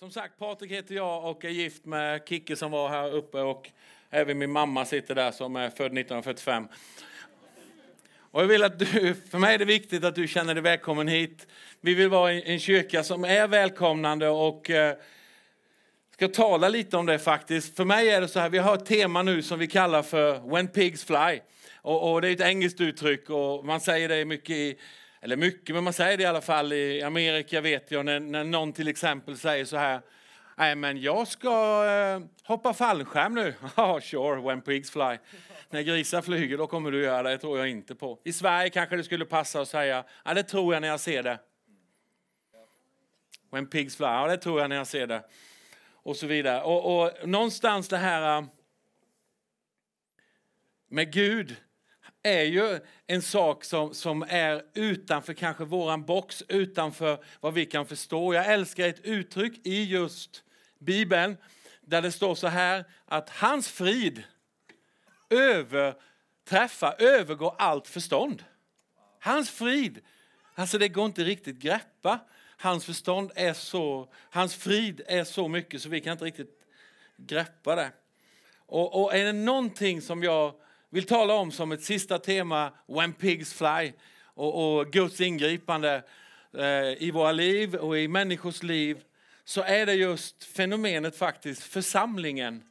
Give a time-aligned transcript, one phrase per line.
[0.00, 3.70] Som sagt, Patrik heter jag och är gift med Kicke som var här uppe och
[4.10, 6.68] även min mamma sitter där som är född 1945.
[8.30, 11.08] Och jag vill att du, för mig är det viktigt att du känner dig välkommen
[11.08, 11.46] hit.
[11.80, 14.96] Vi vill vara en kyrka som är välkomnande och eh,
[16.14, 17.76] ska tala lite om det faktiskt.
[17.76, 20.50] För mig är det så här, vi har ett tema nu som vi kallar för
[20.50, 21.40] When Pigs Fly.
[21.74, 24.78] Och, och det är ett engelskt uttryck och man säger det mycket i
[25.20, 28.44] eller mycket, men man säger det i alla fall i Amerika vet jag, när, när
[28.44, 30.00] någon till exempel säger så här,
[30.56, 33.54] nej men jag ska eh, hoppa fallskärm nu.
[33.76, 35.18] Ja, sure, when pigs fly.
[35.70, 38.18] När grisar flyger, då kommer du göra det, det tror jag inte på.
[38.24, 41.22] I Sverige kanske det skulle passa att säga, ja det tror jag när jag ser
[41.22, 41.38] det.
[43.50, 45.22] When pigs fly, ja det tror jag när jag ser det.
[46.02, 46.62] Och så vidare.
[46.62, 48.44] Och, och någonstans det här eh,
[50.88, 51.56] med Gud,
[52.22, 57.86] är ju en sak som, som är utanför kanske våran box, utanför vad vi kan
[57.86, 58.34] förstå.
[58.34, 60.44] Jag älskar ett uttryck i just
[60.78, 61.36] Bibeln
[61.80, 64.22] där det står så här att hans frid
[65.30, 68.44] överträffar, övergår allt förstånd.
[69.20, 70.00] Hans frid,
[70.54, 72.18] alltså det går inte riktigt greppa.
[72.56, 76.66] Hans förstånd är så, hans frid är så mycket så vi kan inte riktigt
[77.16, 77.92] greppa det.
[78.66, 80.54] Och, och är det någonting som jag
[80.90, 83.92] vill tala om som ett sista tema, When Pigs Fly,
[84.34, 86.02] och, och Guds ingripande
[86.58, 88.98] eh, i våra liv och i människors liv,
[89.44, 92.62] så är det just fenomenet faktiskt församlingen.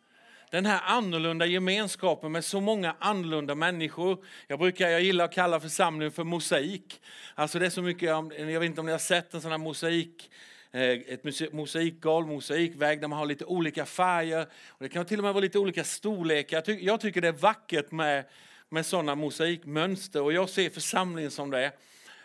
[0.52, 4.26] Den här annorlunda gemenskapen med så många annorlunda människor.
[4.48, 7.02] Jag brukar, jag gillar att kalla församlingen för mosaik.
[7.36, 9.58] Alltså det är så mycket, jag vet inte om ni har sett en sån här
[9.58, 10.30] mosaik
[10.72, 14.42] Eh, ett mosaikgolv, mosaikvägg där man har lite olika färger.
[14.68, 16.58] Och det kan till och med vara lite olika storlekar.
[16.58, 18.26] Jag, ty jag tycker det är vackert med,
[18.70, 21.72] med sådana mosaikmönster och jag ser församlingen som det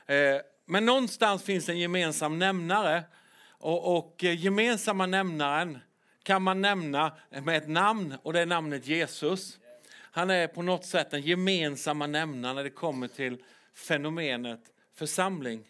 [0.06, 0.34] är.
[0.34, 3.02] Eh, men någonstans finns en gemensam nämnare.
[3.48, 5.78] Och, och eh, gemensamma nämnaren
[6.22, 9.58] kan man nämna med ett namn och det är namnet Jesus.
[9.96, 13.38] Han är på något sätt den gemensamma nämnaren när det kommer till
[13.74, 14.60] fenomenet
[14.94, 15.64] församling.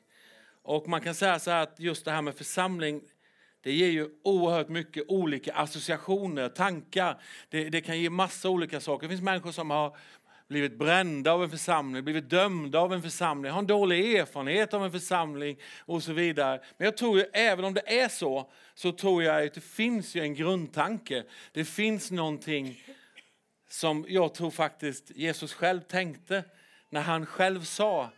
[0.65, 3.01] Och man kan säga så här att just det här med församling,
[3.63, 7.21] det ger ju oerhört mycket olika associationer, tankar.
[7.49, 9.07] Det, det, kan ge massa olika saker.
[9.07, 9.97] Det finns människor som har
[10.49, 14.85] blivit brända av en församling, blivit dömda av en församling, har en dålig erfarenhet av
[14.85, 16.61] en församling och så vidare.
[16.77, 20.15] Men jag tror ju, även om det är så, så tror jag att det finns
[20.15, 21.25] ju en grundtanke.
[21.53, 22.85] Det finns någonting
[23.69, 26.45] som jag tror faktiskt Jesus själv tänkte
[26.91, 28.11] när han själv sa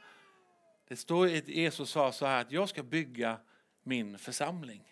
[0.89, 3.41] det står att Jesus sa så här att jag ska bygga
[3.83, 4.83] min församling.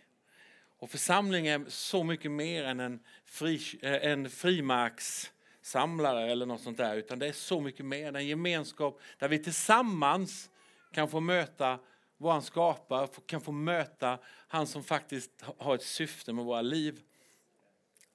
[0.78, 6.78] Och församling är så mycket mer än en, fri, eh, en frimarkssamlare eller något sånt
[6.78, 6.96] där.
[6.96, 10.50] Utan det är så mycket mer, en gemenskap där vi tillsammans
[10.92, 11.78] kan få möta
[12.16, 14.18] vår skapare, kan få möta
[14.48, 17.00] han som faktiskt har ett syfte med våra liv.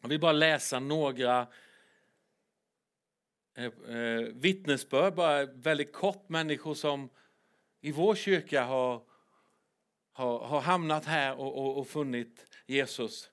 [0.01, 1.47] Jag vill bara läsa några
[3.55, 7.09] eh, eh vittnesbörd, bara väldigt kort, människor som
[7.81, 9.01] i vår kyrka har,
[10.13, 13.29] har, har hamnat här och, och, och funnit Jesus.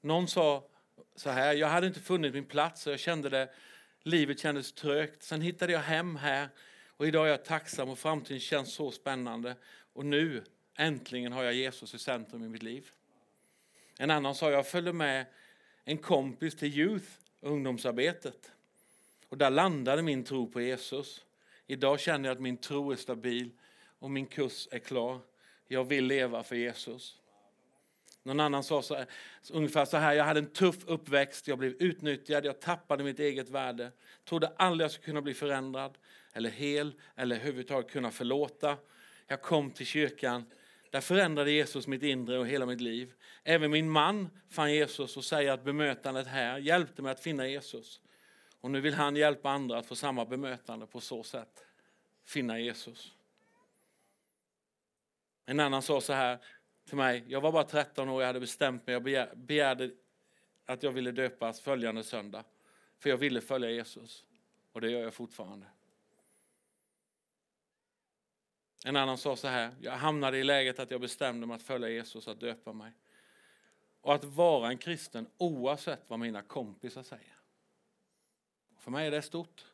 [0.00, 0.68] Någon sa
[1.14, 3.48] så här, jag hade inte funnit min plats och jag kände det,
[4.02, 5.22] livet kändes trögt.
[5.22, 6.48] Sen hittade jag hem här
[6.86, 9.56] och idag är jag tacksam och framtiden känns så spännande.
[9.92, 10.44] Och nu
[10.76, 12.90] äntligen har jag Jesus i centrum i mitt liv.
[13.98, 15.26] En annan sa, jag följde med
[15.84, 17.06] en kompis till Youth,
[17.40, 18.52] ungdomsarbetet.
[19.28, 21.24] Och där landade min tro på Jesus.
[21.66, 23.50] Idag känner jag att min tro är stabil
[24.02, 25.20] och min kurs är klar.
[25.68, 27.16] Jag vill leva för Jesus.
[28.22, 29.06] Någon annan sa så här,
[29.50, 33.48] ungefär så här, jag hade en tuff uppväxt, jag blev utnyttjad, jag tappade mitt eget
[33.48, 33.92] värde.
[34.24, 35.98] Trodde aldrig jag skulle kunna bli förändrad,
[36.32, 38.76] eller hel, eller överhuvudtaget kunna förlåta.
[39.26, 40.44] Jag kom till kyrkan,
[40.90, 43.12] där förändrade Jesus mitt inre och hela mitt liv.
[43.44, 48.00] Även min man fann Jesus och säger att bemötandet här hjälpte mig att finna Jesus.
[48.60, 51.64] Och nu vill han hjälpa andra att få samma bemötande på så sätt.
[52.24, 53.14] Finna Jesus.
[55.44, 56.38] En annan sa så här
[56.84, 59.90] till mig, jag var bara 13 år, jag hade bestämt mig, jag begärde
[60.66, 62.44] att jag ville döpas följande söndag.
[62.98, 64.24] För jag ville följa Jesus.
[64.72, 65.66] Och det gör jag fortfarande.
[68.84, 71.88] En annan sa så här, jag hamnade i läget att jag bestämde mig att följa
[71.88, 72.92] Jesus, att döpa mig.
[74.00, 77.36] Och att vara en kristen oavsett vad mina kompisar säger.
[78.78, 79.64] För mig är det stort.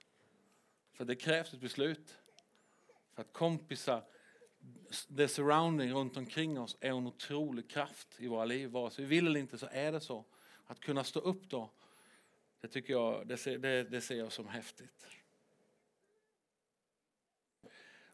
[0.92, 2.18] För det krävs ett beslut.
[3.14, 4.04] För att kompisar
[5.16, 8.68] the surrounding runt omkring oss är en otrolig kraft i våra liv.
[8.68, 10.24] Vare sig vi vill eller inte så är det så.
[10.66, 11.70] Att kunna stå upp då,
[12.60, 15.06] det tycker jag, det ser, det, det ser jag som häftigt.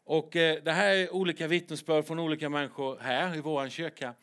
[0.05, 4.15] Och eh, det här är olika vittnesbörd från olika människor här i vår kyrka.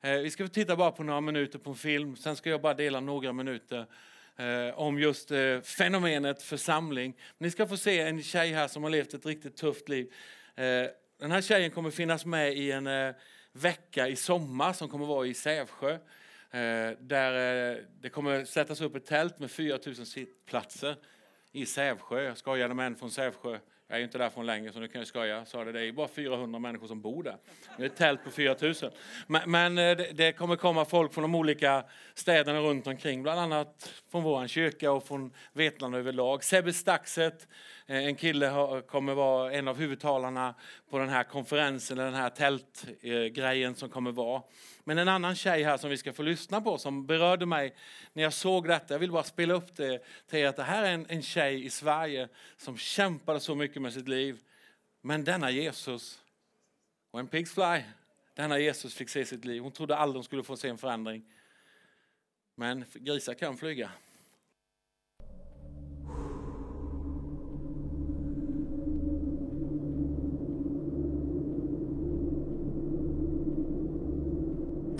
[0.00, 2.74] Eh, vi ska titta bara på några minuter på en film, sen ska jag bara
[2.74, 3.86] dela några minuter
[4.36, 7.16] eh, om just eh, fenomenet församling.
[7.38, 10.12] Ni ska få se en tjej här som har levt ett riktigt tufft liv.
[10.54, 10.86] Eh,
[11.24, 13.14] den här tjejen kommer finnas med i en eh,
[13.52, 15.92] vecka i sommar som kommer vara i Sävsjö.
[16.50, 20.96] Eh, där eh, det kommer sättas upp ett tält med 4 000 sittplatser
[21.52, 22.22] i Sävsjö.
[22.22, 25.00] Jag skojade med en från Sävsjö jag är ju inte därifrån längre så nu kan
[25.00, 25.44] jag skoja.
[25.44, 27.36] Sa det, det är bara 400 människor som bor där.
[27.76, 28.74] Det är ett tält på 4 000.
[29.26, 31.84] Men, men eh, det, det, kommer komma folk från de olika
[32.14, 33.22] städerna runt omkring.
[33.22, 36.44] Bland annat från vår kyrka och från Vetlanda överlag.
[36.44, 37.48] Sebbe Staxet,
[37.86, 40.54] Eh, en kille, kommer vara en av huvudtalarna
[40.90, 44.42] på den här konferensen, den här tältgrejen som kommer vara.
[44.84, 47.74] Men en annan tjej här som vi ska få lyssna på som berörde mig
[48.12, 48.94] när jag såg detta.
[48.94, 51.64] Jag vill bara spela upp det till er att det här är en, en tjej
[51.64, 54.40] i Sverige som kämpade så mycket med sitt liv.
[55.00, 56.22] Men denna Jesus,
[57.12, 57.82] when pigs fly,
[58.34, 59.62] denna Jesus fick se sitt liv.
[59.62, 61.24] Hon trodde aldrig hon skulle få se en förändring.
[62.54, 63.90] Men grisar kan flyga.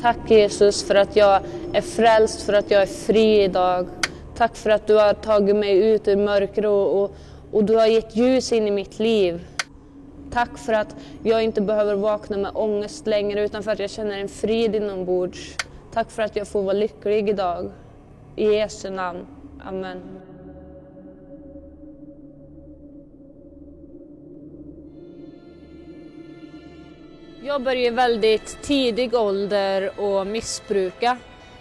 [0.05, 1.41] Tack Jesus för att jag
[1.73, 3.89] är frälst, för att jag är fri idag.
[4.37, 7.15] Tack för att du har tagit mig ut ur mörker och, och,
[7.53, 9.47] och du har gett ljus in i mitt liv.
[10.31, 14.19] Tack för att jag inte behöver vakna med ångest längre utan för att jag känner
[14.19, 15.57] en frid inombords.
[15.93, 17.71] Tack för att jag får vara lycklig idag.
[18.37, 19.27] I Jesu namn.
[19.65, 20.14] Amen.
[27.55, 31.17] Jag började i väldigt tidig ålder att missbruka.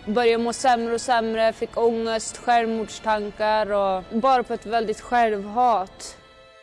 [0.06, 6.18] Började må sämre och sämre, fick ångest, självmordstankar och bara på ett väldigt självhat.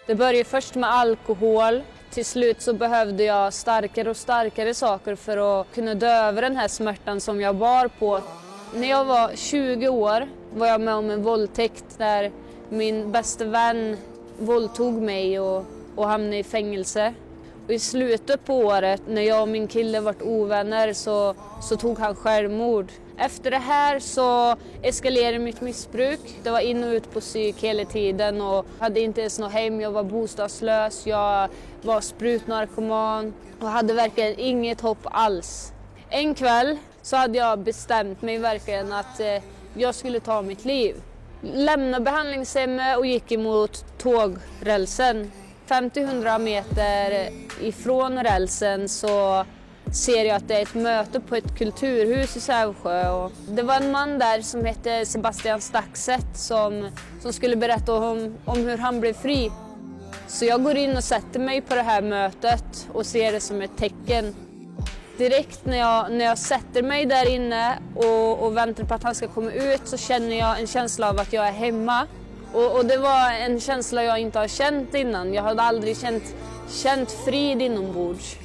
[0.06, 1.82] Det började först med alkohol.
[2.10, 6.68] Till slut så behövde jag starkare och starkare saker för att kunna döva den här
[6.68, 8.20] smärtan som jag bar på.
[8.74, 12.30] När jag var 20 år var jag med om en våldtäkt där
[12.68, 13.96] min bästa vän
[14.38, 15.64] våldtog mig och,
[15.96, 17.14] och hamnade i fängelse.
[17.70, 21.98] Och I slutet på året när jag och min kille vart ovänner så, så tog
[21.98, 22.92] han självmord.
[23.18, 26.20] Efter det här så eskalerade mitt missbruk.
[26.42, 29.80] Det var in och ut på psyk hela tiden och hade inte ens något hem.
[29.80, 31.48] Jag var bostadslös, jag
[31.82, 35.72] var sprutnarkoman och hade verkligen inget hopp alls.
[36.08, 39.42] En kväll så hade jag bestämt mig verkligen att eh,
[39.74, 40.96] jag skulle ta mitt liv.
[41.42, 45.30] Lämnade behandlingshemmet och gick emot tågrälsen.
[45.70, 47.28] 50-100 meter
[47.60, 49.44] ifrån rälsen så
[49.92, 53.10] ser jag att det är ett möte på ett kulturhus i Sävsjö.
[53.10, 56.90] Och det var en man där som hette Sebastian Staxet som,
[57.22, 59.50] som skulle berätta om, om hur han blev fri.
[60.28, 63.62] Så jag går in och sätter mig på det här mötet och ser det som
[63.62, 64.34] ett tecken.
[65.18, 69.14] Direkt när jag, när jag sätter mig där inne och, och väntar på att han
[69.14, 72.06] ska komma ut så känner jag en känsla av att jag är hemma.
[72.54, 75.34] Och, och, det var en känsla jag inte har känt innan.
[75.34, 76.34] Jag hade aldrig känt,
[76.68, 78.36] känt frid inombords.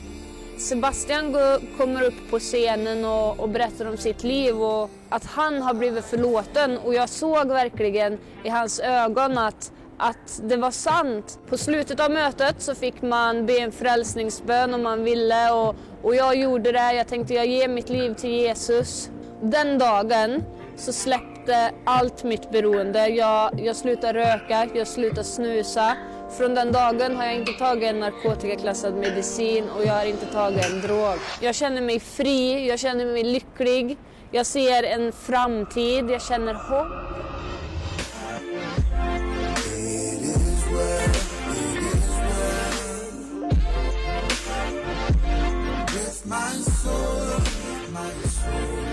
[0.57, 5.62] Sebastian går, kommer upp på scenen och, och, berättar om sitt liv och att han
[5.62, 6.78] har blivit förlåten.
[6.78, 11.40] Och jag såg verkligen i hans ögon att, att det var sant.
[11.50, 16.16] På slutet av mötet så fick man be en frälsningsbön om man ville och, och
[16.16, 16.94] jag gjorde det.
[16.94, 19.10] Jag tänkte jag ger mitt liv till Jesus.
[19.42, 20.44] Den dagen
[20.78, 23.07] så släppte Eh, allt mitt beroende.
[23.07, 25.97] Jag, jag slutade röka, jag slutade snusa.
[26.37, 30.66] Från den dagen har jag inte tagit en narkotikaklassad medicin och jag har inte tagit
[30.66, 31.18] en drog.
[31.42, 33.97] Jag känner mig fri, jag känner mig lycklig,
[34.31, 37.34] jag ser en framtid, jag känner hopp.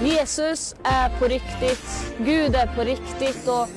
[0.07, 3.69] Jesus är på riktigt, Gud är på riktigt och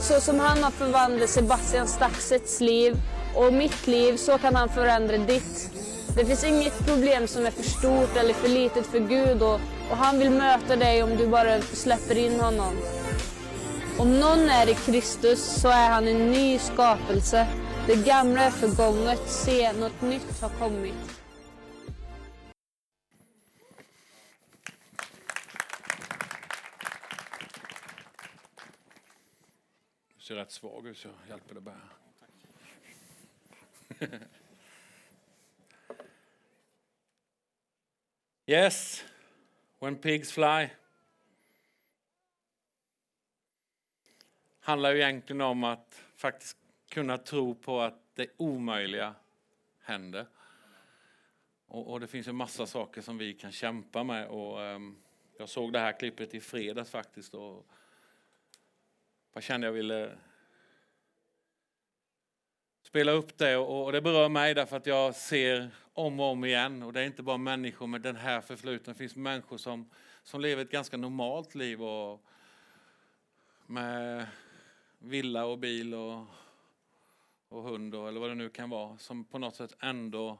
[0.00, 2.96] så som han har förvandlat Sebastian Staxets liv
[3.34, 5.70] och mitt liv, så kan han förändra ditt.
[6.16, 9.96] Det finns inget problem som är för stort eller för litet för Gud och, och
[9.96, 12.76] han vill möta dig om du bara släpper in honom.
[13.98, 17.46] Om någon är i Kristus så är han en ny skapelse.
[17.86, 21.13] Det gamla är förgånget, se, något nytt har kommit.
[30.24, 31.88] Ser rätt svag ut så jag hjälper dig bära.
[38.46, 39.04] yes,
[39.78, 40.68] when pigs fly.
[44.60, 46.56] handlar ju egentligen om att faktiskt
[46.88, 49.14] kunna tro på att det omöjliga
[49.80, 50.26] händer.
[51.66, 54.96] Och, och det finns en massa saker som vi kan kämpa med och um,
[55.38, 57.34] Jag såg det här klippet i fredags faktiskt.
[57.34, 57.66] Och
[59.34, 60.18] jag kände jag ville
[62.82, 66.82] spela upp det och det berör mig därför att jag ser om och om igen
[66.82, 68.92] och det är inte bara människor med den här förflutna.
[68.92, 69.90] Det finns människor som,
[70.22, 72.24] som lever ett ganska normalt liv och
[73.66, 74.26] med
[74.98, 76.26] villa och bil och,
[77.48, 80.38] och hund och, eller vad det nu kan vara som på något sätt ändå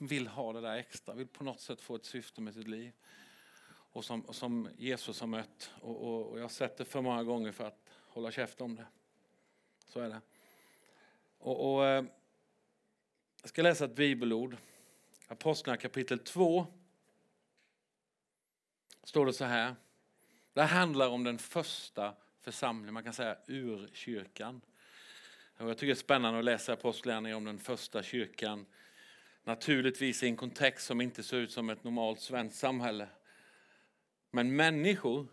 [0.00, 2.92] vill ha det där extra, vill på något sätt få ett syfte med sitt liv.
[3.94, 5.70] Och som, som Jesus har mött.
[5.80, 8.76] Och, och, och jag har sett det för många gånger för att hålla käft om
[8.76, 8.86] det.
[9.86, 10.20] Så är det.
[11.38, 12.04] Och, och eh,
[13.40, 14.56] jag ska läsa ett bibelord.
[15.28, 16.66] Apostlarna kapitel 2.
[19.04, 19.74] Står det så här.
[20.52, 24.60] Det handlar om den första församlingen, man kan säga urkyrkan.
[25.56, 28.66] Och jag tycker det är spännande att läsa Apostlagärningarna om den första kyrkan.
[29.44, 33.08] Naturligtvis i en kontext som inte ser ut som ett normalt svenskt samhälle.
[34.34, 35.26] Men människor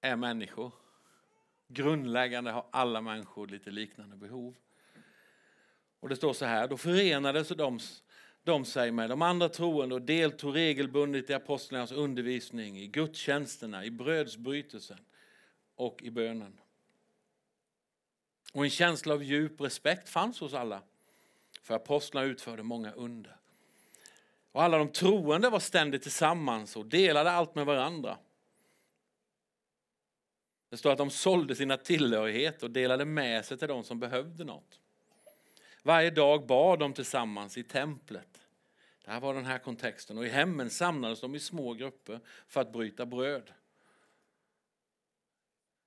[0.00, 0.72] är människor.
[1.68, 4.56] Grundläggande har alla människor lite liknande behov.
[6.00, 7.78] Och det står så här, då förenades de,
[8.42, 13.90] de sig med de andra troende och deltog regelbundet i apostlarnas undervisning, i gudstjänsterna, i
[13.90, 14.98] brödsbrytelsen
[15.74, 16.60] och i bönen.
[18.52, 20.82] Och en känsla av djup respekt fanns hos alla,
[21.62, 23.36] för apostlarna utförde många under.
[24.58, 28.18] Och alla de troende var ständigt tillsammans och delade allt med varandra.
[30.70, 34.44] Det står att de sålde sina tillhörigheter och delade med sig till de som behövde
[34.44, 34.80] något.
[35.82, 38.48] Varje dag bad de tillsammans i templet.
[39.04, 40.18] Det här var den här kontexten.
[40.18, 43.52] Och i hemmen samlades de i små grupper för att bryta bröd.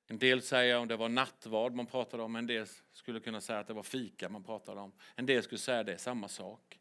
[0.08, 3.60] En del säger att det var nattvard man pratade om, en del skulle kunna säga
[3.60, 4.92] att det var fika man pratade om.
[5.16, 6.78] En del skulle säga att det är samma sak.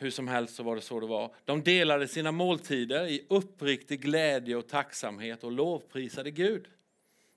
[0.00, 1.34] Hur som helst så var det så det var.
[1.44, 6.68] De delade sina måltider i uppriktig glädje och tacksamhet och lovprisade Gud.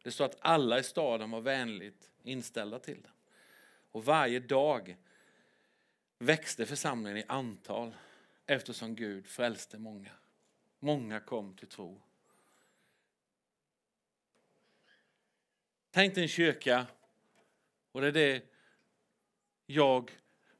[0.04, 3.12] Det står att alla i staden var vänligt inställda till dem.
[3.92, 4.98] Och varje dag
[6.18, 7.96] växte församlingen i antal
[8.46, 10.12] eftersom Gud frälste många.
[10.80, 12.02] Många kom till tro.
[15.92, 16.86] Tänk dig en kyrka,
[17.92, 18.44] och det är det
[19.66, 20.12] jag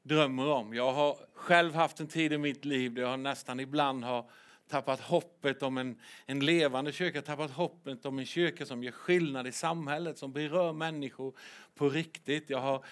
[0.02, 0.74] drömmer om.
[0.74, 4.30] Jag har själv haft en tid i mitt liv där jag nästan ibland har
[4.68, 9.46] tappat hoppet om en, en levande kyrka, tappat hoppet om en kyrka som gör skillnad
[9.46, 11.34] i samhället, som berör människor
[11.74, 12.50] på riktigt.
[12.50, 12.84] Jag har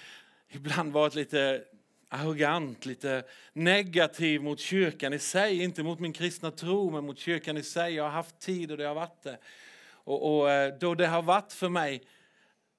[0.48, 1.64] ibland varit lite
[2.08, 5.62] arrogant, lite negativ mot kyrkan i sig.
[5.62, 7.94] Inte mot min kristna tro, men mot kyrkan i sig.
[7.94, 9.38] Jag har haft tid och det har varit det.
[9.82, 12.02] Och, och eh, då det har varit för mig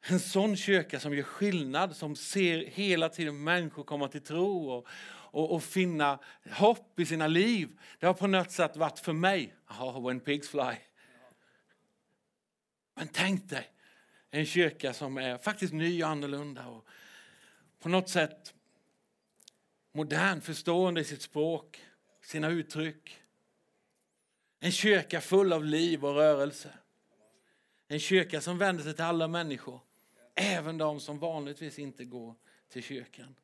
[0.02, 4.88] en sån kyrka som gör skillnad, som ser hela tiden människor komma till tro och,
[5.32, 6.20] och, och finna
[6.52, 7.80] hopp i sina liv.
[8.00, 10.76] Det har på något sätt varit för mig, oh, when pigs fly.
[12.96, 13.72] Men tänk dig
[14.30, 16.68] en kyrka som är faktiskt ny och annorlunda.
[16.68, 16.88] Och,
[17.80, 18.54] på något sätt
[19.92, 21.86] modern, förstående i sitt språk,
[22.24, 23.18] sina uttryck.
[24.60, 26.74] En kyrka full av liv och rörelse.
[27.88, 29.80] En kyrka som vänder sig till alla människor,
[30.42, 32.36] även de som vanligtvis inte går
[32.70, 33.36] till kyrkan.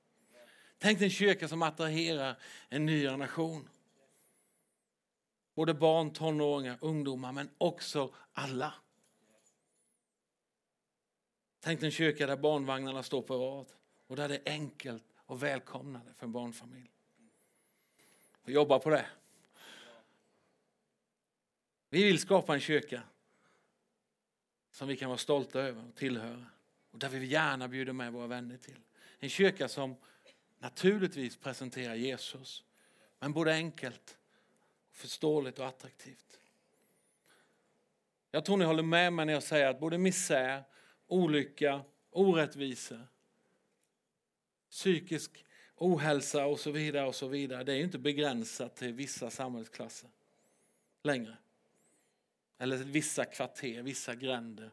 [0.78, 2.38] Tänk en kyrka som attraherar
[2.70, 3.70] en ny generation.
[5.56, 8.74] Både barn, tonåringar, ungdomar, men också alla.
[11.60, 13.66] Tänk en kyrka där barnvagnarna står på rad.
[14.08, 16.92] Och där det är enkelt och välkomnande för en barnfamilj.
[18.44, 19.06] Vi jobbar på det.
[21.90, 23.02] Vi vill skapa en kyrka
[24.72, 26.46] som vi kan vara stolta över och tillhöra.
[26.98, 28.80] Och där vi gärna bjuder med våra vänner till.
[29.20, 29.96] En kyrka som
[30.60, 32.64] naturligtvis presenterar Jesus.
[33.20, 34.18] Men både enkelt,
[34.92, 36.40] förståeligt och attraktivt.
[38.32, 40.64] Jag tror ni håller med mig när jag säger att både misär,
[41.08, 43.08] olycka, orättvisor
[44.70, 47.64] psykisk ohälsa och så vidare och så vidare.
[47.64, 50.10] Det är ju inte begränsat till vissa samhällsklasser
[51.04, 51.38] längre.
[52.58, 54.72] Eller vissa kvarter, vissa gränder.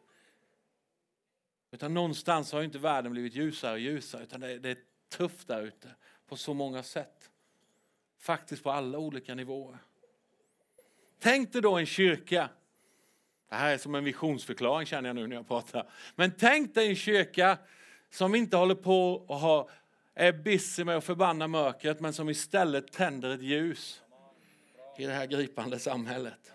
[1.75, 4.76] Utan någonstans har inte världen blivit ljusare och ljusare utan det är, det är
[5.09, 5.88] tufft där ute
[6.28, 7.31] på så många sätt.
[8.19, 9.78] Faktiskt på alla olika nivåer.
[11.19, 12.49] Tänk dig då en kyrka.
[13.49, 15.90] Det här är som en visionsförklaring känner jag nu när jag pratar.
[16.14, 17.59] Men tänk dig en kyrka
[18.11, 19.71] som inte håller på och har
[20.14, 24.02] är busy med att förbanna mörkret men som istället tänder ett ljus
[24.99, 26.52] i det här gripande samhället.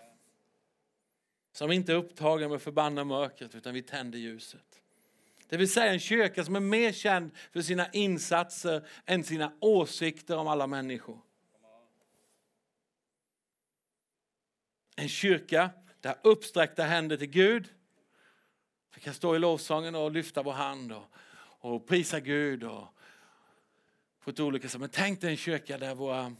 [1.52, 4.69] Som inte är upptagen med att förbanna mörkret utan vi tänder ljuset.
[5.50, 10.36] Det vill säga en kyrka som är mer känd för sina insatser än sina åsikter
[10.36, 11.20] om alla människor.
[14.96, 17.68] En kyrka där uppsträckta händer till Gud.
[18.94, 21.04] Vi kan stå i lovsången och lyfta vår hand och,
[21.42, 22.86] och prisa Gud och,
[24.20, 24.80] på ett olika sätt.
[24.80, 26.36] Men tänk dig en kyrka där våra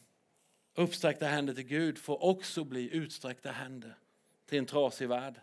[0.74, 3.98] uppsträckta händer till Gud får också bli utsträckta händer
[4.46, 5.40] till en trasig värld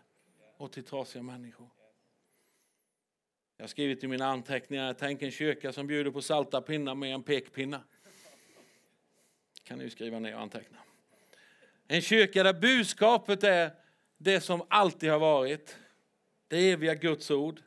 [0.56, 1.77] och till trasiga människor.
[3.60, 7.14] Jag har skrivit i mina anteckningar, tänk en kyrka som bjuder på salta pinnar med
[7.14, 7.82] en pekpinna.
[9.64, 10.78] kan ni skriva ner och anteckna.
[11.88, 13.70] En kyrka där budskapet är
[14.18, 15.78] det som alltid har varit,
[16.48, 17.62] det eviga Guds ord,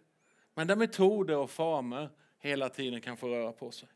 [0.54, 3.90] men där metoder och former hela tiden kan få röra på sig.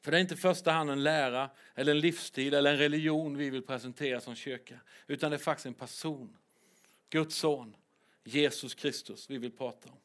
[0.00, 3.36] För det är inte i första hand en lära, eller en livsstil eller en religion
[3.36, 4.80] vi vill presentera som kyrka.
[5.06, 6.36] Utan det är faktiskt en person.
[7.10, 7.76] Guds son,
[8.24, 9.96] Jesus Kristus, vi vill prata om.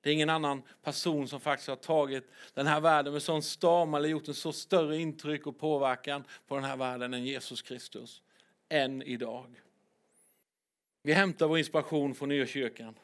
[0.00, 3.94] Det är ingen annan person som faktiskt har tagit den här världen med sån storm
[3.94, 8.22] eller gjort en så större intryck och påverkan på den här världen än Jesus Kristus.
[8.68, 9.62] Än idag.
[11.02, 12.94] Vi hämtar vår inspiration från nya kyrkan.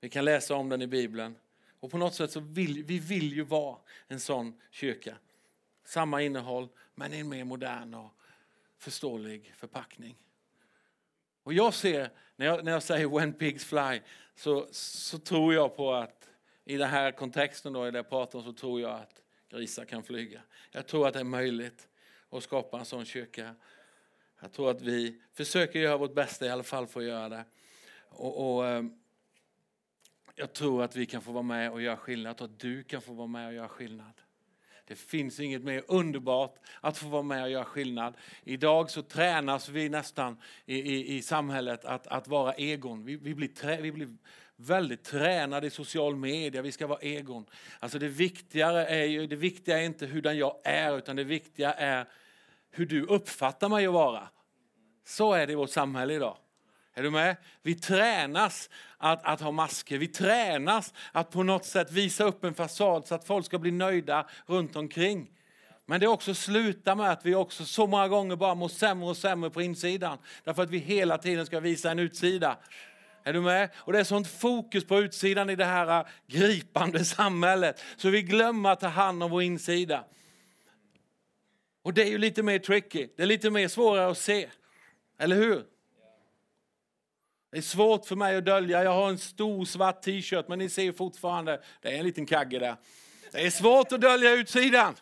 [0.00, 1.36] Vi kan läsa om den i Bibeln.
[1.80, 3.76] Och på något sätt så vill vi vill ju vara
[4.08, 5.16] en sån kyrka.
[5.84, 8.10] Samma innehåll, men i en mer modern och
[8.78, 10.16] förståelig förpackning.
[11.44, 14.00] Och jag ser, när jag, när jag säger When Pigs Fly,
[14.34, 16.28] så, så tror jag på att
[16.64, 19.84] i den här kontexten då, i det jag pratar om, så tror jag att grisar
[19.84, 20.40] kan flyga.
[20.70, 21.88] Jag tror att det är möjligt
[22.30, 23.54] att skapa en sån kyrka.
[24.40, 27.44] Jag tror att vi försöker göra vårt bästa i alla fall för att göra det.
[28.08, 28.98] Och, och ehm,
[30.34, 32.30] jag tror att vi kan få vara med och göra skillnad.
[32.30, 34.20] Jag tror att du kan få vara med och göra skillnad.
[34.86, 38.16] Det finns inget mer underbart att få vara med och göra skillnad.
[38.44, 40.36] Idag så tränas vi nästan
[40.66, 43.04] i, i, i samhället att, att vara egon.
[43.04, 44.08] Vi, vi, blir trä, vi blir
[44.56, 47.46] väldigt tränade i social media, vi ska vara egon.
[47.78, 51.72] Alltså det, viktigare är ju, det viktiga är inte hurdan jag är, utan det viktiga
[51.72, 52.08] är
[52.70, 54.28] hur du uppfattar mig att vara.
[55.06, 56.36] Så är det i vårt samhälle idag.
[56.94, 57.36] Är du med?
[57.62, 59.98] Vi tränas att, att ha masker.
[59.98, 63.70] Vi tränas att på något sätt visa upp en fasad så att folk ska bli
[63.70, 65.30] nöjda runt omkring.
[65.86, 69.08] Men det är också sluta med att vi också så många gånger bara mår sämre
[69.08, 70.18] och sämre på insidan.
[70.44, 72.58] Därför att vi hela tiden ska visa en utsida.
[73.24, 73.70] Är du med?
[73.76, 77.82] Och det är sånt fokus på utsidan i det här gripande samhället.
[77.96, 80.04] Så vi glömmer att ta hand om vår insida.
[81.82, 83.08] Och det är ju lite mer tricky.
[83.16, 84.48] Det är lite mer svårare att se.
[85.18, 85.73] Eller hur?
[87.54, 88.84] Det är svårt för mig att dölja.
[88.84, 92.58] Jag har en stor svart t-shirt, men ni ser fortfarande, det är en liten kagge
[92.58, 92.76] där.
[93.32, 94.94] Det är svårt att dölja utsidan.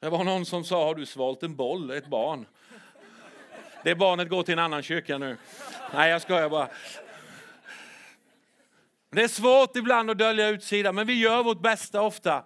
[0.00, 2.46] Det var någon som sa, har du svalt en boll, ett barn?
[3.84, 5.36] Det barnet går till en annan kyrka nu.
[5.94, 6.68] Nej, jag skojar bara.
[9.10, 12.44] Det är svårt ibland att dölja utsidan, men vi gör vårt bästa ofta.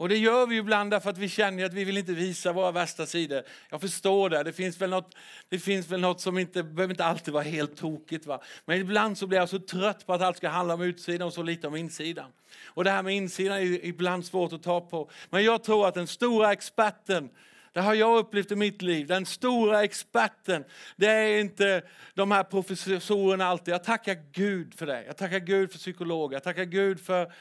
[0.00, 2.70] Och det gör vi ibland därför att vi känner att vi vill inte visa våra
[2.70, 3.42] värsta sidor.
[3.70, 4.42] Jag förstår det.
[4.42, 5.14] Det finns väl något,
[5.48, 8.26] det finns väl något som inte behöver inte alltid vara helt tokigt.
[8.26, 8.42] Va?
[8.64, 11.32] Men ibland så blir jag så trött på att allt ska handla om utsidan och
[11.32, 12.32] så lite om insidan.
[12.66, 15.10] Och det här med insidan är ibland svårt att ta på.
[15.30, 17.30] Men jag tror att den stora experten
[17.72, 19.06] det har jag upplevt i mitt liv.
[19.06, 20.64] Den stora experten,
[20.96, 21.82] det är inte
[22.14, 23.74] de här professorerna alltid.
[23.74, 25.04] Jag tackar Gud för det.
[25.04, 26.36] Jag tackar Gud för psykologer.
[26.36, 27.32] Jag tackar Gud för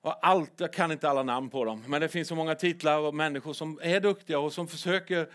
[0.00, 2.98] och allt, jag kan inte alla namn på dem, men det finns så många titlar
[2.98, 5.28] och människor som är duktiga och som försöker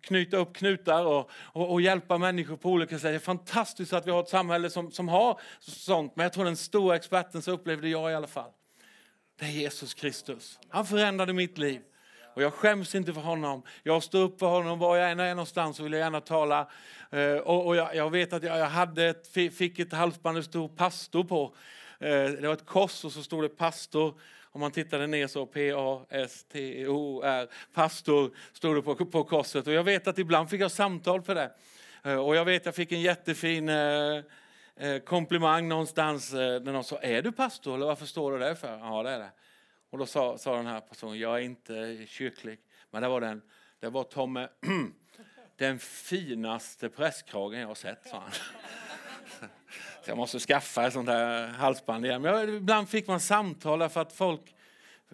[0.00, 3.10] knyta upp knutar och, och, och, hjälpa människor på olika sätt.
[3.10, 6.44] Det är fantastiskt att vi har ett samhälle som, som har sånt, men jag tror
[6.44, 8.50] den stora experten, så upplevde jag i alla fall,
[9.38, 10.58] det är Jesus Kristus.
[10.68, 11.80] Han förändrade mitt liv.
[12.34, 13.62] Och jag skäms inte för honom.
[13.82, 16.68] Jag står upp för honom var jag än är någonstans så vill jag gärna tala.
[17.10, 20.42] Eh, och, och jag, jag, vet att jag, jag hade ett, fick ett halsband det
[20.42, 21.54] stod pastor på.
[21.98, 24.20] Eh, det var ett kors och så stod det pastor.
[24.42, 29.66] Om man tittade ner så P-A-S-T-O-R, pastor stod det på, på korset.
[29.66, 31.50] Och jag vet att ibland fick jag samtal för det.
[32.02, 34.22] Eh, och jag vet att jag fick en jättefin eh,
[35.04, 38.78] komplimang någonstans när någon sa, är du pastor eller varför står du där för?
[38.78, 39.30] Ja det är det.
[39.90, 42.58] Och då sa, sa den här personen, jag är inte kyrklig.
[42.90, 43.42] Men det var den,
[43.80, 44.46] det var Tommy,
[45.56, 48.30] den finaste prästkragen jag har sett, sa han.
[50.06, 52.22] Jag måste skaffa ett sånt här halsband igen.
[52.22, 54.54] Men ibland fick man samtal för att folk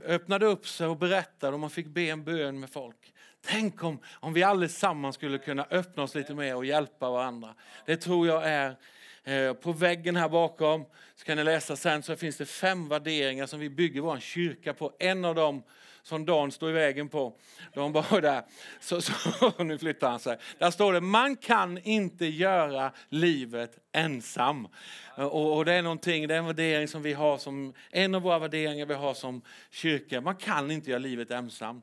[0.05, 3.15] öppnade upp sig och berättade och man fick be en bön med folk.
[3.47, 7.55] Tänk om, om vi allesammans skulle kunna öppna oss lite mer och hjälpa varandra.
[7.87, 8.77] Det tror jag är
[9.25, 13.47] eh, på väggen här bakom, så kan ni läsa sen, så finns det fem värderingar
[13.47, 14.93] som vi bygger vår kyrka på.
[14.99, 15.63] En av dem
[16.03, 17.37] som Dan står i vägen på.
[17.75, 18.43] De bara där.
[18.81, 19.13] Så, så,
[19.65, 20.39] nu flyttar han sig.
[20.59, 24.69] Där står det, man kan inte göra livet ensam.
[25.17, 28.23] Och, och, det är någonting, det är en värdering som vi har som, en av
[28.23, 30.21] våra värderingar vi har som kyrka.
[30.21, 31.83] Man kan inte göra livet ensam.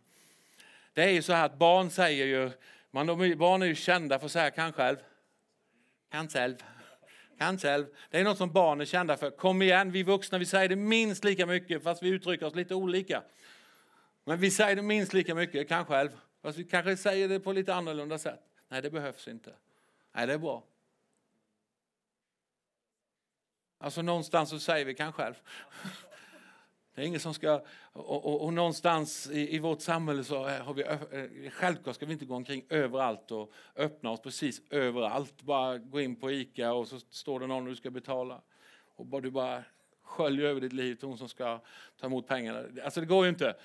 [0.93, 2.51] Det är ju så här att barn säger ju,
[2.91, 4.97] man, de, barn är ju kända för att säga kan själv.
[6.11, 6.55] Kan själv.
[7.39, 7.85] Kan själv.
[8.09, 9.29] Det är något som barn är kända för.
[9.29, 12.75] Kom igen, vi vuxna vi säger det minst lika mycket fast vi uttrycker oss lite
[12.75, 13.23] olika.
[14.27, 16.09] Men vi säger det minst lika mycket, kanske själv.
[16.41, 18.39] Fast vi kanske säger det på lite annorlunda sätt.
[18.67, 19.53] Nej, det behövs inte.
[20.11, 20.63] Nej, det är bra.
[23.77, 25.33] Alltså någonstans så säger vi kanske själv.
[26.95, 27.61] Det är ingen som ska,
[27.93, 32.13] och, och, och någonstans i, i, vårt samhälle så har vi, eh, självklart ska vi
[32.13, 35.41] inte gå omkring överallt och öppna oss precis överallt.
[35.41, 38.41] Bara gå in på ICA och så står det någon du ska betala.
[38.95, 39.63] Och bara, du bara
[40.03, 41.59] sköljer över ditt liv till hon som ska
[41.99, 42.63] ta emot pengarna.
[42.83, 43.55] Alltså det går ju inte.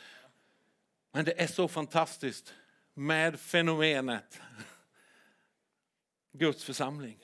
[1.13, 2.55] Men det är så fantastiskt
[2.95, 4.41] med fenomenet
[6.33, 7.19] Guds församling.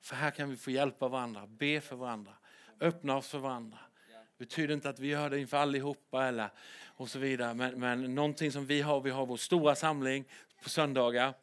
[0.00, 2.32] För här kan vi få hjälpa varandra, be för varandra,
[2.80, 3.78] öppna oss för varandra.
[4.08, 6.50] Det betyder inte att vi gör det inför allihopa eller
[6.84, 7.54] och så vidare.
[7.54, 10.24] Men, men någonting som vi har, vi har vår stora samling
[10.62, 11.34] på söndagar.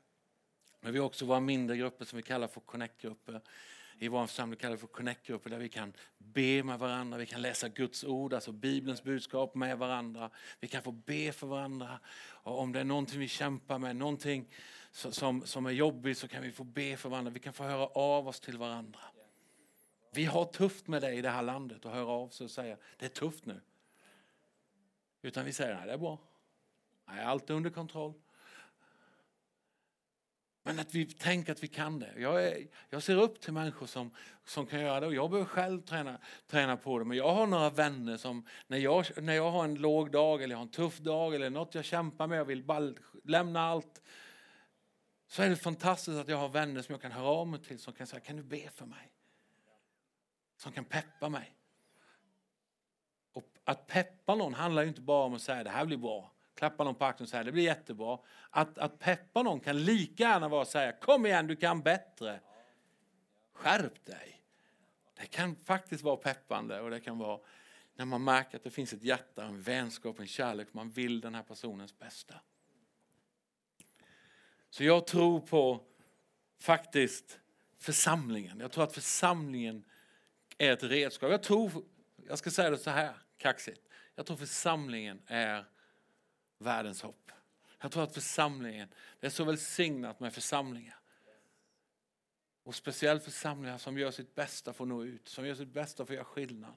[0.81, 3.41] Men vi har också våra mindre grupper som vi kallar för connect-grupper.
[4.01, 7.69] I vår församling kallar för connect-grupper där vi kan be med varandra, vi kan läsa
[7.69, 10.29] Guds ord, alltså Bibelns budskap med varandra.
[10.59, 11.99] Vi kan få be för varandra.
[12.19, 14.53] Och om det är någonting vi kämpar med, någonting
[14.91, 17.31] som, som är jobbigt så kan vi få be för varandra.
[17.31, 18.99] Vi kan få höra av oss till varandra.
[20.11, 22.77] Vi har tufft med det i det här landet och höra av sig och säga
[22.97, 23.61] det är tufft nu.
[25.21, 26.17] Utan vi säger nej det är bra.
[27.05, 28.13] Nej, allt är under kontroll.
[30.69, 32.13] Men att vi tänker att vi kan det.
[32.17, 34.11] Jag, är, jag ser upp till människor som,
[34.45, 37.05] som kan göra det och jag behöver själv träna, träna på det.
[37.05, 40.53] Men jag har några vänner som när jag, när jag har en låg dag eller
[40.53, 44.01] jag har en tuff dag eller något jag kämpar med och vill bara lämna allt.
[45.27, 47.79] Så är det fantastiskt att jag har vänner som jag kan höra av mig till
[47.79, 49.11] som kan säga kan du be för mig?
[50.57, 51.55] som kan peppa mig.
[53.33, 56.31] Och att peppa någon handlar inte bara om att säga det här blir bra.
[56.59, 58.19] Klappa någon på axeln och säga det blir jättebra.
[58.49, 62.39] Att, att peppa någon kan lika gärna vara att säga kom igen du kan bättre.
[63.53, 64.41] Skärp dig.
[65.13, 67.39] Det kan faktiskt vara peppande och det kan vara
[67.95, 70.67] när man märker att det finns ett hjärta, en vänskap, en kärlek.
[70.71, 72.35] Man vill den här personens bästa.
[74.69, 75.83] Så jag tror på
[76.61, 77.39] faktiskt
[77.77, 78.59] församlingen.
[78.59, 79.85] Jag tror att församlingen
[80.57, 81.31] är ett redskap.
[81.31, 81.71] Jag tror,
[82.27, 83.89] jag ska säga det så här kaxigt.
[84.15, 85.65] Jag tror församlingen är
[86.59, 87.31] världens hopp.
[87.81, 90.99] Jag tror att församlingen, det är så välsignat med församlingar.
[92.63, 96.05] Och speciellt församlingar som gör sitt bästa för att nå ut, som gör sitt bästa
[96.05, 96.73] för att göra skillnad.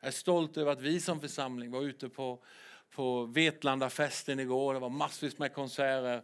[0.00, 2.44] Jag är stolt över att vi som församling var ute på,
[2.90, 4.74] på Vetlandafesten igår.
[4.74, 6.22] Det var massvis med konserter.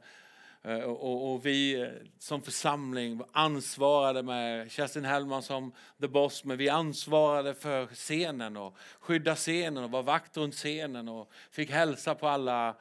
[0.64, 6.56] Eh, och, och, vi eh, som församling ansvarade med Kerstin Hellman som the boss, men
[6.56, 12.14] vi ansvarade för scenen och skydda scenen och var vakt runt scenen och fick hälsa
[12.14, 12.76] på alla.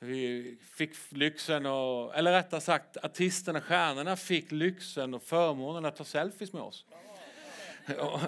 [0.00, 6.04] Vi fick lyxen, och, eller rättare sagt artisterna, stjärnorna fick lyxen och förmånen att ta
[6.04, 6.84] selfies med oss.
[7.98, 8.20] Och,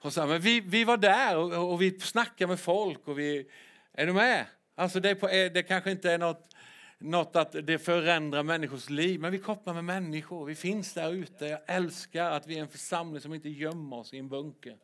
[0.00, 3.08] och så, men vi, vi var där och, och vi snackade med folk.
[3.08, 3.50] Och vi,
[3.92, 4.46] är du med?
[4.74, 6.54] Alltså det, på, det kanske inte är något
[6.98, 9.20] något att det förändrar människors liv.
[9.20, 11.46] Men vi kopplar med människor, vi finns där ute.
[11.46, 14.78] Jag älskar att vi är en församling som inte gömmer oss i en bunker.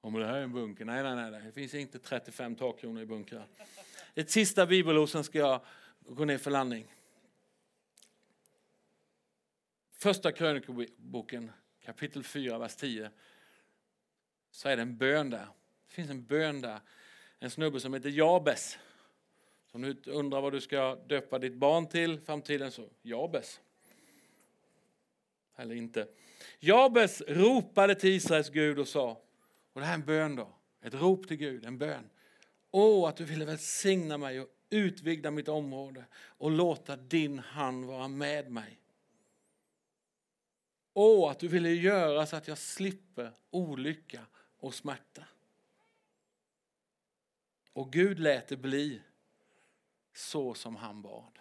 [0.00, 0.84] Om det här är en bunker?
[0.84, 3.46] Nej, nej, nej, det finns inte 35 takkronor i bunkrar.
[4.14, 5.60] Ett sista bibelord, sen ska jag
[6.00, 6.94] gå ner för landning.
[9.92, 11.52] Första krönikoboken,
[11.84, 13.10] kapitel 4, vers 10.
[14.50, 15.46] Så är det en bön där.
[15.88, 16.80] Det finns en bön där.
[17.38, 18.78] En snubbe som heter Jabes.
[19.72, 23.60] Så om du undrar vad du ska döpa ditt barn till framtiden så Jabes.
[25.56, 26.08] Eller inte.
[26.58, 29.10] Jabes ropade till Israels Gud och sa,
[29.72, 32.10] och det här är en bön då, ett rop till Gud, en bön.
[32.70, 38.08] Åh, att du ville välsigna mig och utvidga mitt område och låta din hand vara
[38.08, 38.78] med mig.
[40.94, 44.26] Åh, att du ville göra så att jag slipper olycka
[44.58, 45.24] och smärta.
[47.72, 49.00] Och Gud lät det bli
[50.12, 51.38] så som han bad.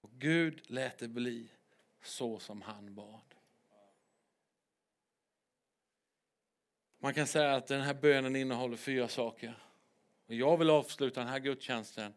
[0.00, 1.48] Och Gud lät det bli
[2.02, 3.34] så som han bad.
[6.98, 9.58] Man kan säga att den här bönen innehåller fyra saker.
[10.26, 12.14] Och jag vill avsluta den här gudstjänsten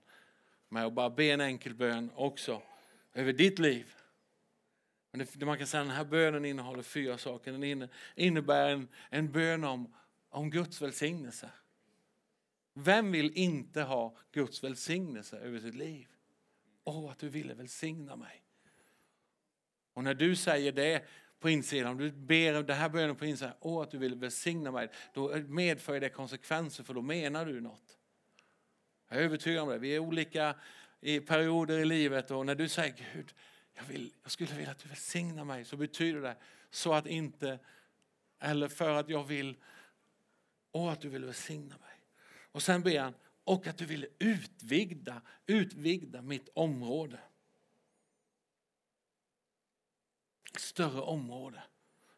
[0.69, 2.61] med att bara be en enkel bön också
[3.13, 3.95] över ditt liv.
[5.11, 7.51] Men det, man kan säga att den här bönen innehåller fyra saker.
[7.51, 9.95] Den innebär en, en bön om,
[10.29, 11.49] om Guds välsignelse.
[12.79, 16.07] Vem vill inte ha Guds välsignelse över sitt liv?
[16.83, 18.43] Åh, oh, att du ville välsigna mig.
[19.93, 21.05] Och när du säger det
[21.39, 24.71] på insidan, om du ber det här bönen på insidan, åh att du vill välsigna
[24.71, 27.97] mig, då medför det konsekvenser för då menar du något.
[29.09, 29.77] Jag är övertygad om det.
[29.77, 30.55] Vi är olika
[31.01, 33.33] i perioder i livet och när du säger Gud,
[33.73, 36.35] jag, vill, jag skulle vilja att du välsignar mig, så betyder det
[36.69, 37.59] så att inte,
[38.39, 39.57] eller för att jag vill,
[40.71, 41.86] och att du vill välsigna mig.
[42.57, 47.19] Och sen ber han, och att du vill utvidga, utvidga mitt område.
[50.53, 51.63] Ett Större område.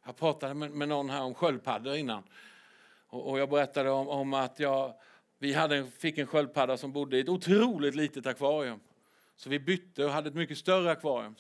[0.06, 2.24] Jag pratade med, med någon här om sköldpaddor innan.
[3.08, 4.94] Och, och jag berättade om, om att jag,
[5.40, 8.80] vi hade, fick en sköldpadda som bodde i ett otroligt litet akvarium.
[9.36, 11.36] Så vi bytte och hade ett mycket större akvarium.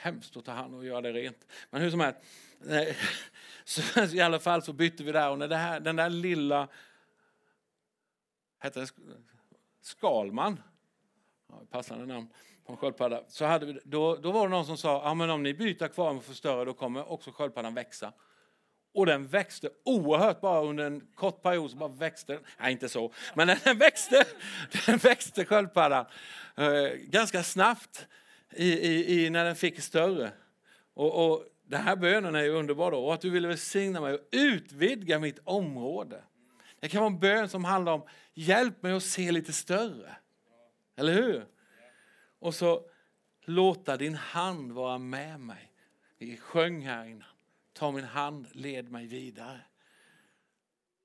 [0.00, 1.46] Hemskt att ta hand och göra det rent.
[1.70, 2.20] Men hur som helst,
[3.64, 6.68] så i alla fall så bytte vi där och när det här, den där lilla,
[8.58, 8.88] hette det
[9.80, 10.60] Skalman,
[11.48, 12.28] ja, passande namn
[12.66, 15.30] på en sköldpadda, så hade vi, då, då var det någon som sa, ja men
[15.30, 18.12] om ni byter akvarium och förstör då kommer också sköldpaddan växa.
[18.96, 21.70] Och den växte oerhört bara under en kort period.
[21.70, 22.42] Så bara växte den.
[22.60, 23.12] Nej, inte så.
[23.34, 24.24] Men den växte,
[24.86, 26.06] den växte sköldpaddan
[26.56, 28.06] eh, ganska snabbt
[28.52, 30.32] i, i, i, när den fick större.
[30.94, 32.98] Och, och den här bönen är ju underbar då.
[32.98, 36.22] Och att du ville välsigna mig och utvidga mitt område.
[36.80, 38.02] Det kan vara en bön som handlar om
[38.34, 40.16] hjälp mig att se lite större.
[40.96, 41.46] Eller hur?
[42.38, 42.90] Och så
[43.44, 45.72] låta din hand vara med mig.
[46.18, 47.28] Vi sjöng här innan.
[47.72, 49.60] Ta min hand, led mig vidare.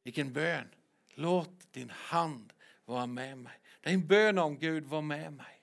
[0.04, 0.68] Vilken bön.
[1.10, 2.54] Låt din hand
[2.86, 3.60] vara med mig.
[3.82, 5.62] Det är en bön om Gud, var med mig.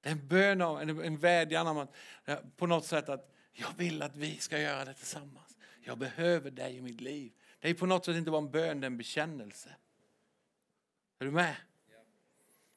[0.00, 3.68] Det är en bön om, en vädjan om att eh, på något sätt att jag
[3.76, 5.58] vill att vi ska göra det tillsammans.
[5.80, 7.32] Jag behöver dig i mitt liv.
[7.64, 9.76] Det är på något sätt inte bara en bön, det är en bekännelse.
[11.18, 11.56] Är du med?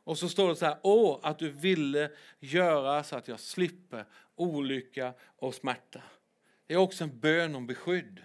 [0.04, 4.06] Och så står det så här, åh att du ville göra så att jag slipper
[4.36, 6.02] olycka och smärta.
[6.68, 8.24] Det är också en bön om beskydd.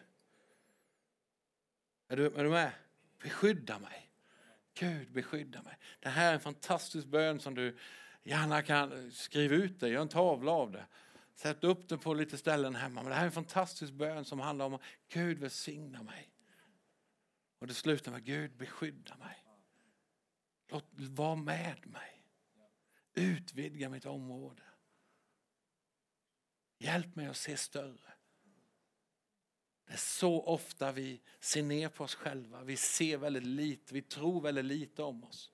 [2.08, 2.72] Är du, är du med?
[3.22, 4.10] Beskydda mig.
[4.74, 5.78] Gud beskydda mig.
[6.00, 7.76] Det här är en fantastisk bön som du
[8.22, 10.86] gärna kan skriva ut det, gör en tavla av det.
[11.34, 13.02] Sätt upp det på lite ställen hemma.
[13.02, 16.31] Men det här är en fantastisk bön som handlar om Gud välsigna mig.
[17.62, 19.44] Och det slutar med Gud beskydda mig.
[20.68, 22.22] Låt vara med mig.
[23.14, 24.62] Utvidga mitt område.
[26.78, 28.14] Hjälp mig att se större.
[29.86, 32.62] Det är så ofta vi ser ner på oss själva.
[32.62, 35.50] Vi ser väldigt lite, vi tror väldigt lite om oss.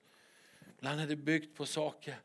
[0.77, 2.19] Ibland är det byggt på saker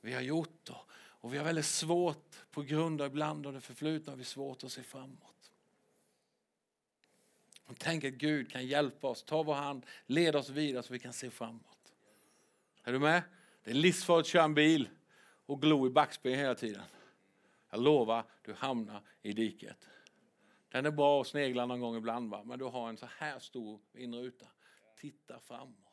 [0.00, 3.60] vi har gjort och, och vi har väldigt svårt på grund av ibland av det
[3.60, 5.37] förflutna har vi svårt att se framåt.
[7.68, 10.98] Och tänk att Gud kan hjälpa oss, ta vår hand, leda oss vidare så vi
[10.98, 11.92] kan se framåt.
[12.84, 13.22] Är du med?
[13.64, 14.88] Det är livsfarligt att köra en bil
[15.46, 16.82] och glo i backspegeln hela tiden.
[17.70, 19.88] Jag lovar, du hamnar i diket.
[20.68, 22.42] Den är bra att snegla någon gång ibland, va?
[22.44, 24.46] men du har en så här stor inruta.
[24.96, 25.87] Titta framåt.